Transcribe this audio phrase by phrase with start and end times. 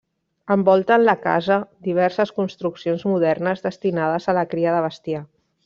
[0.53, 1.57] Envolten la casa
[1.89, 5.25] diverses construccions modernes destinades a la cria de bestiar.